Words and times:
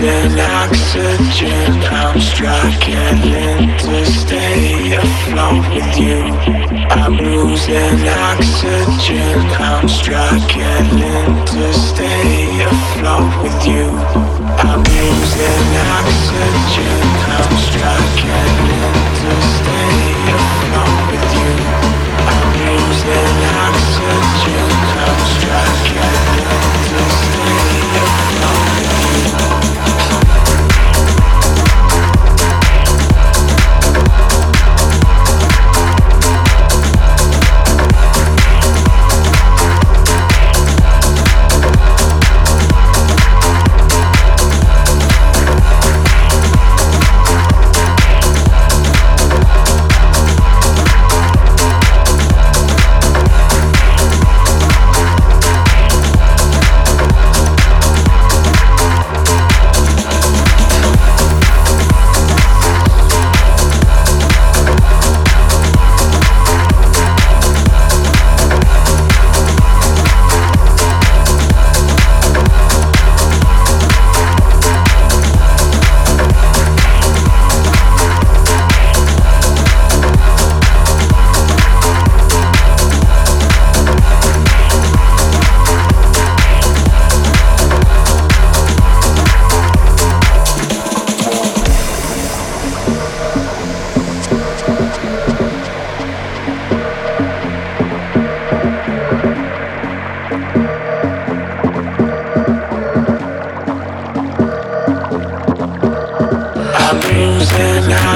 losing 0.00 0.40
oxygen. 0.40 1.72
I'm 1.90 2.20
struggling 2.20 3.78
to 3.78 4.04
stay 4.04 4.92
afloat 4.92 5.64
with 5.74 5.98
you. 5.98 6.20
I'm 6.90 7.16
losing 7.16 8.06
oxygen. 8.06 9.40
I'm 9.58 9.88
struggling 9.88 11.46
to 11.46 11.72
stay 11.72 12.62
afloat 12.62 13.42
with 13.42 13.66
you. 13.66 13.88
I'm 14.68 14.82
losing 14.84 15.72
oxygen. 15.96 17.00
I'm 17.32 17.56
struggling 17.68 18.94
to 19.20 19.32
stay 19.56 19.96
afloat 20.36 21.00
with 21.10 21.28
you. 21.40 21.52
I'm 22.32 22.48
losing 22.68 23.38
oxygen. 23.64 24.65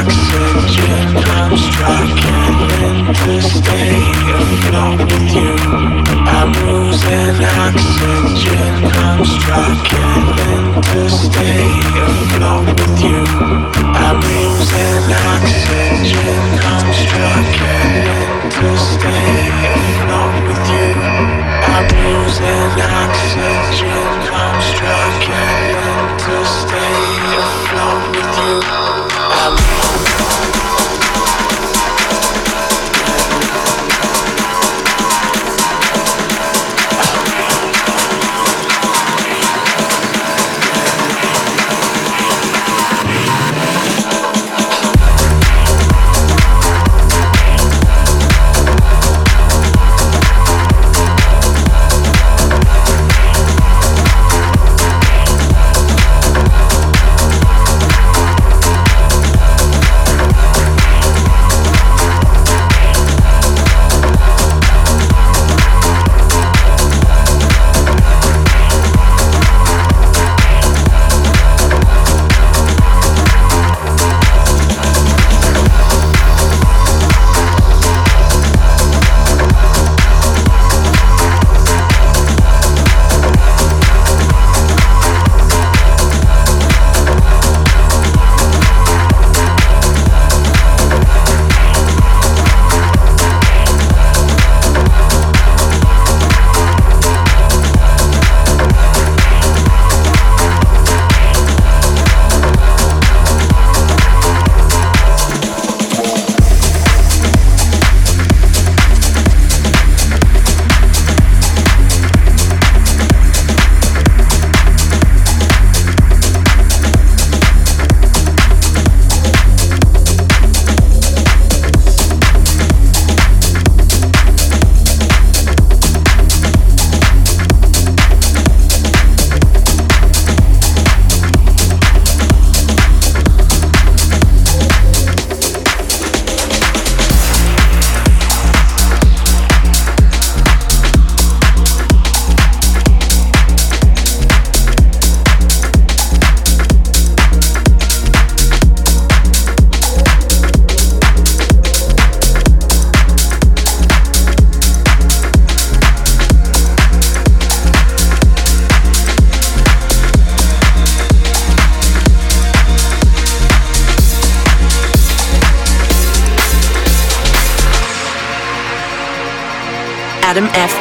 Oxygen. 0.00 1.16
I'm 1.36 1.56
struggling 1.56 3.12
to 3.20 3.34
stay 3.42 4.00
afloat 4.40 5.00
with 5.10 5.28
you. 5.36 5.52
I'm 6.36 6.52
losing 6.64 7.36
oxygen. 7.64 8.72
I'm 9.04 9.20
struggling 9.24 10.68
to 10.90 11.02
stay 11.10 11.68
afloat 12.06 12.66
with 12.80 12.96
you. 13.04 13.20
I'm 14.04 14.18
losing 14.20 15.06
oxygen. 15.32 16.44
I'm 16.70 16.88
struggling 17.02 18.28
to 18.56 18.68
stay 18.90 19.32
afloat 19.84 20.34
with 20.48 20.64
you. 20.74 20.90
I'm 21.74 21.86
losing 22.04 22.72
oxygen. 23.04 24.08
I'm 24.42 24.58
struggling 24.72 25.60
to 26.24 26.36
stay 26.58 26.96
afloat 27.42 28.04
with 28.16 28.38
you. 28.38 28.89
I'm 29.32 30.99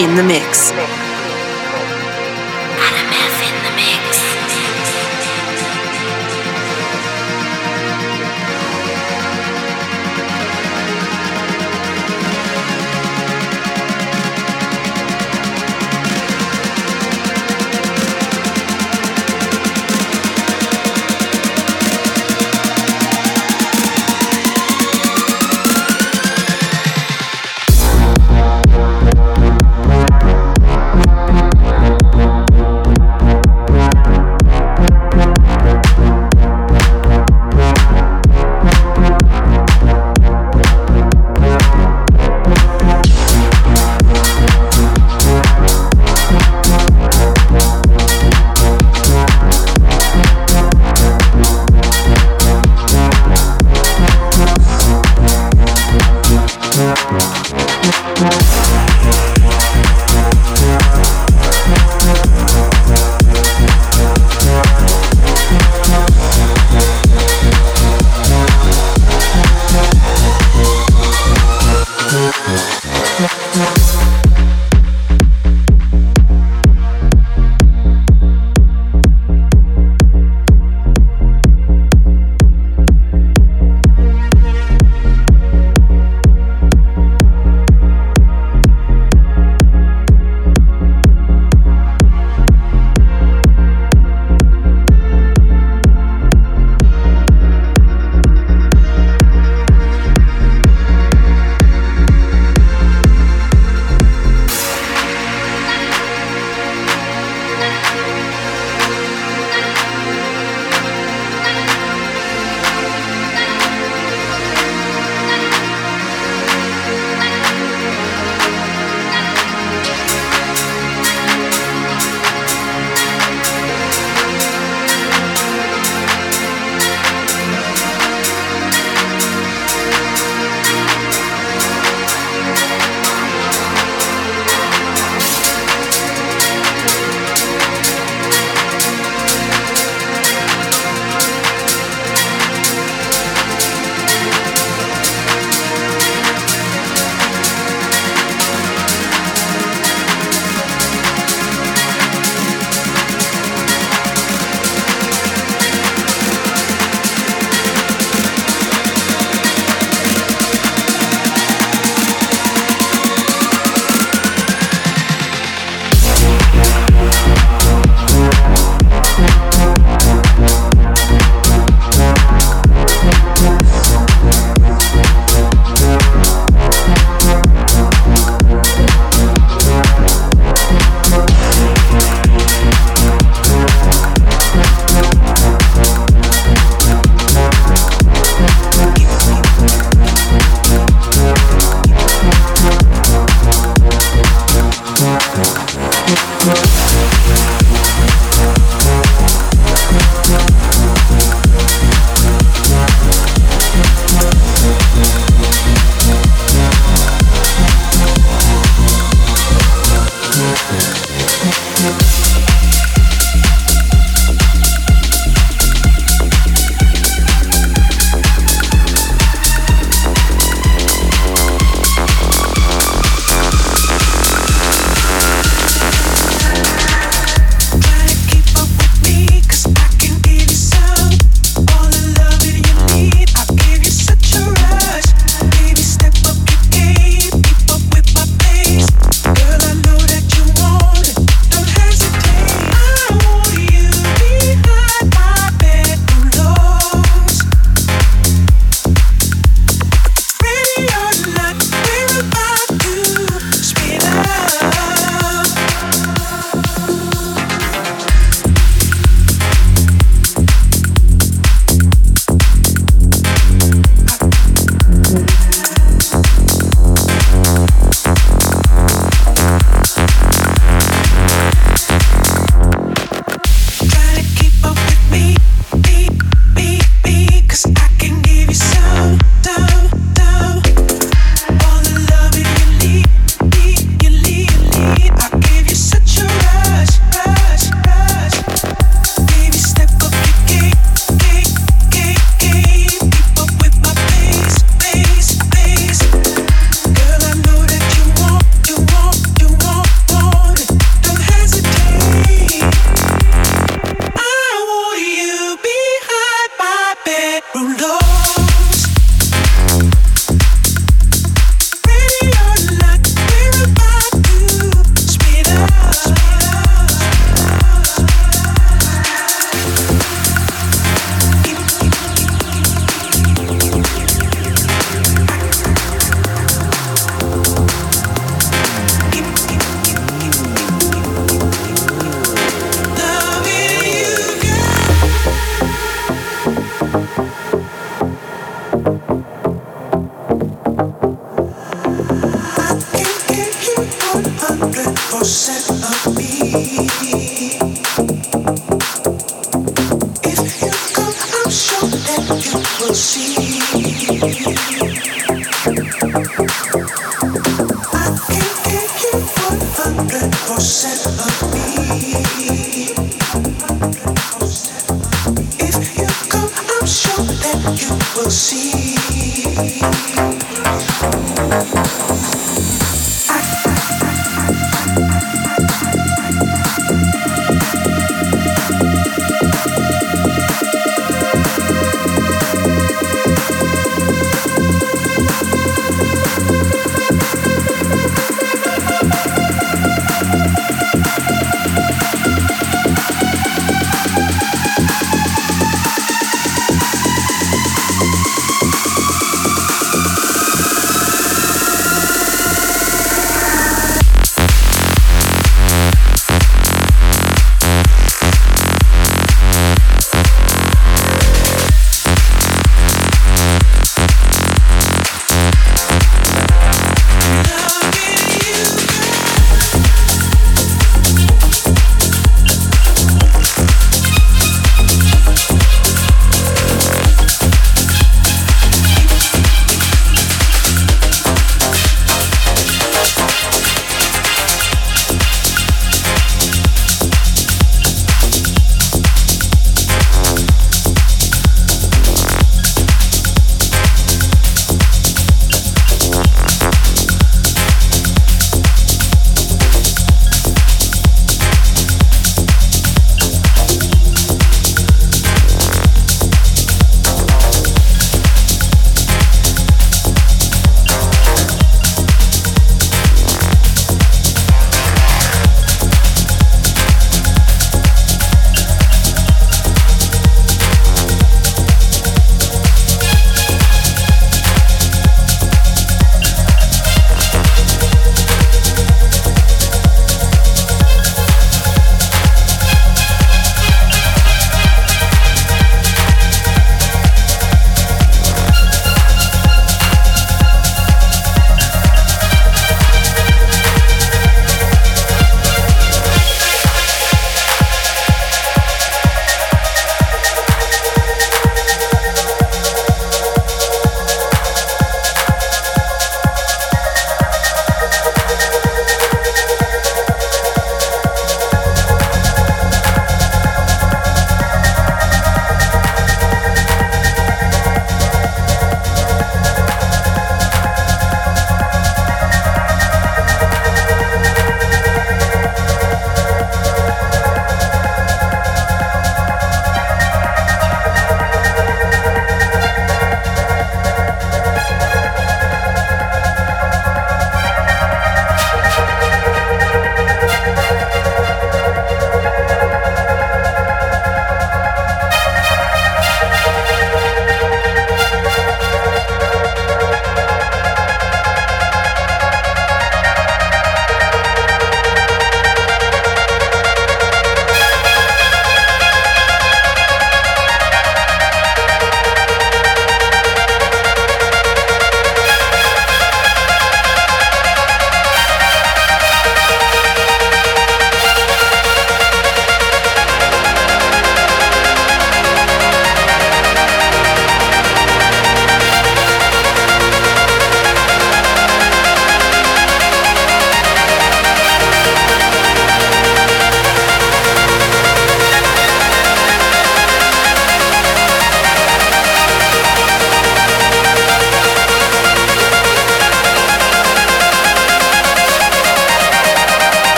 in 0.00 0.16
the 0.16 0.24
mix. 0.24 0.53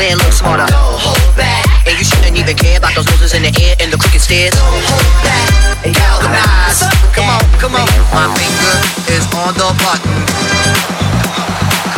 And 0.00 0.18
look 0.20 0.32
smarter. 0.32 0.66
Don't 0.68 1.00
hold 1.00 1.36
back. 1.36 1.66
And 1.86 1.98
you 1.98 2.04
shouldn't 2.04 2.36
even 2.36 2.56
care 2.56 2.78
about 2.78 2.94
those 2.94 3.06
noses 3.10 3.34
in 3.34 3.42
the 3.42 3.52
air 3.60 3.76
and 3.80 3.92
the 3.92 3.98
crooked 3.98 4.20
stairs. 4.20 4.54
Don't 4.54 4.84
hold 4.88 5.12
back. 5.20 5.84
And 5.84 5.92
galvanize. 5.94 6.86
Come 7.12 7.28
on, 7.28 7.42
come 7.60 7.74
on. 7.76 7.88
My 8.14 8.30
finger 8.38 8.76
is 9.12 9.24
on 9.36 9.52
the 9.58 9.68
button. 9.82 10.16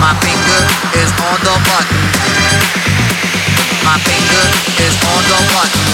My 0.01 0.13
finger 0.25 0.61
is 0.99 1.11
on 1.23 1.39
the 1.45 1.55
button. 1.69 2.03
My 3.85 3.97
finger 4.03 4.45
is 4.81 4.95
on 5.05 5.21
the 5.29 5.39
button. 5.53 5.85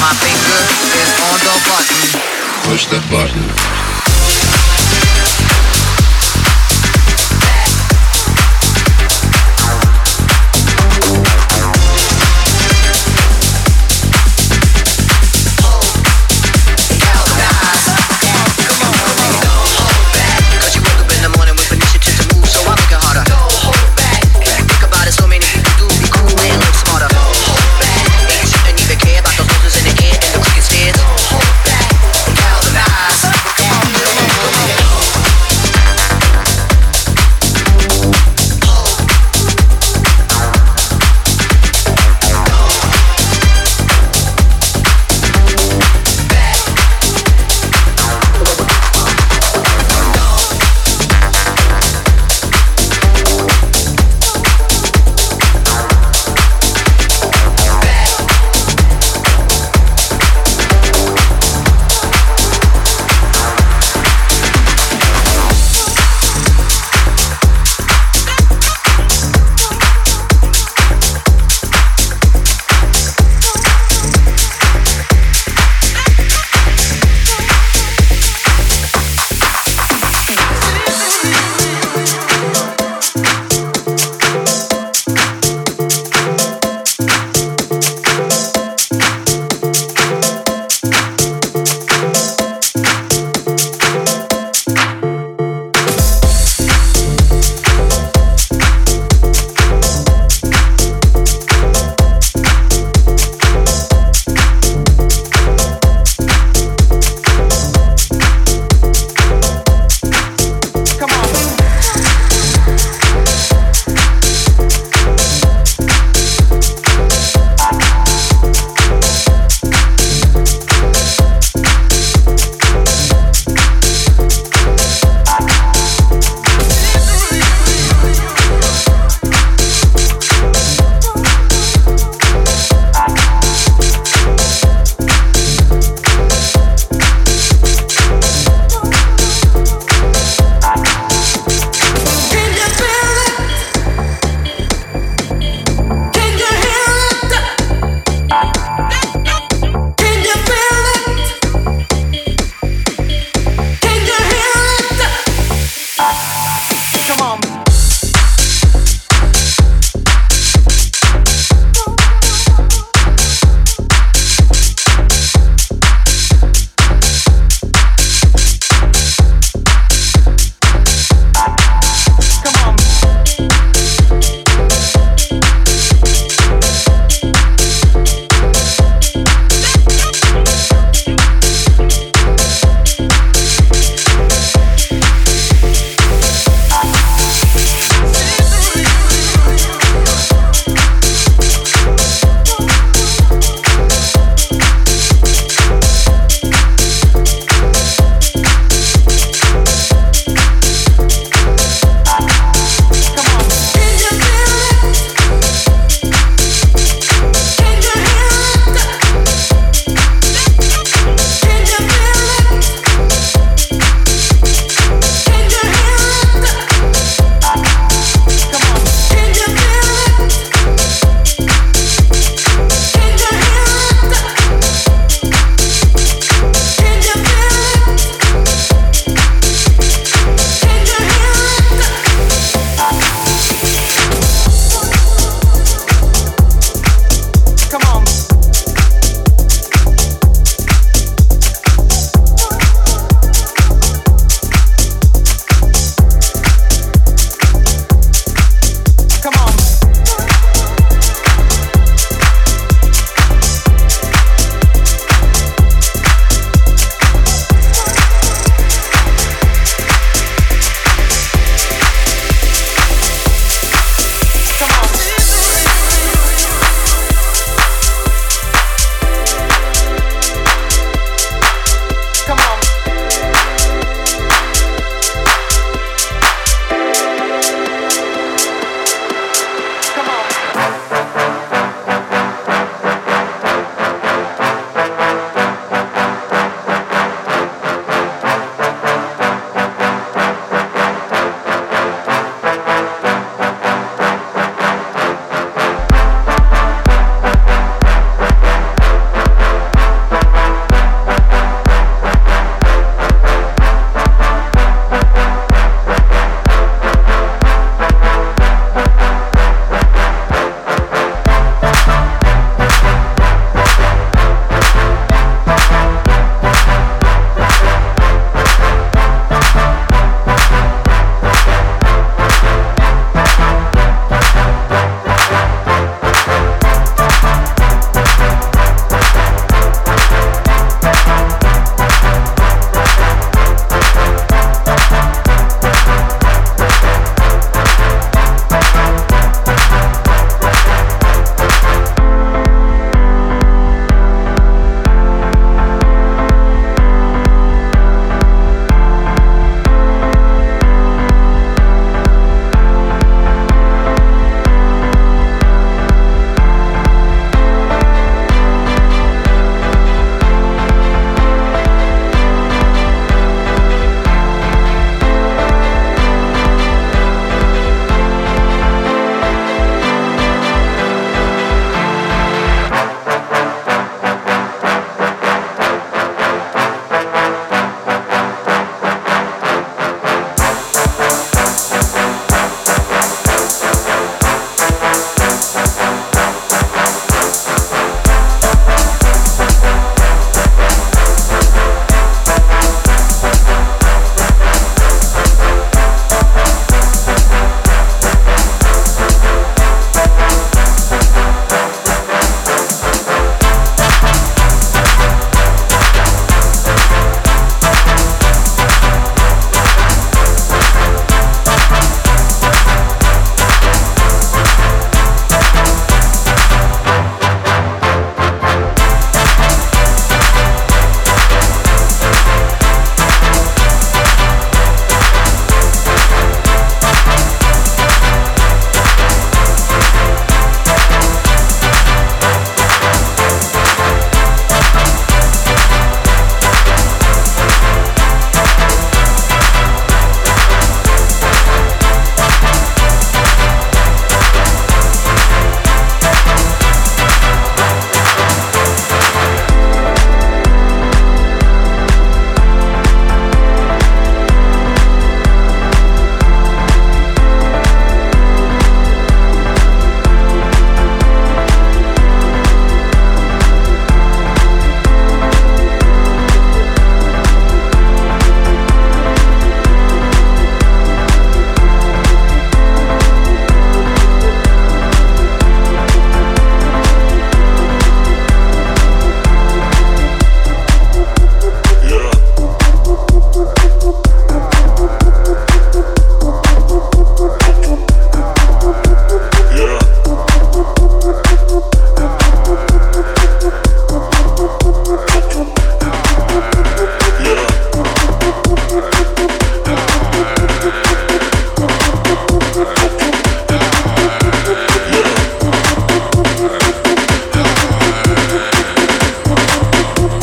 My 0.00 0.12
finger 0.18 0.60
is 0.96 1.10
on 1.22 1.36
the 1.44 1.54
button. 1.68 2.02
Push 2.66 2.86
the 2.86 3.00
button. 3.10 3.85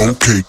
okay. 0.10 0.44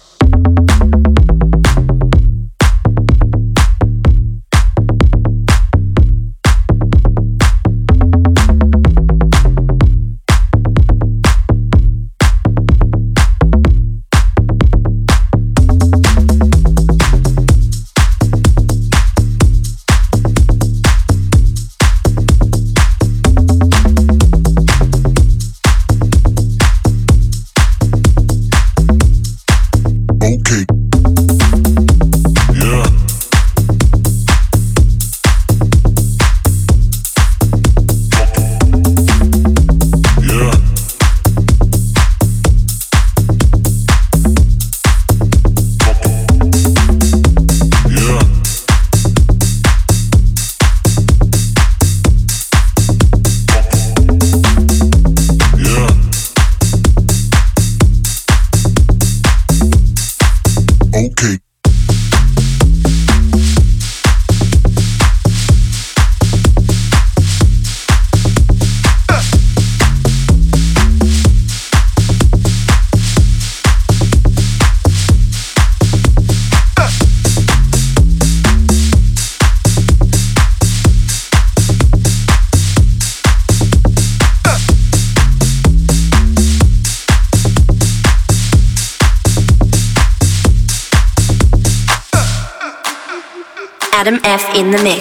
In 94.57 94.71
the 94.73 94.83
mix. 94.83 94.94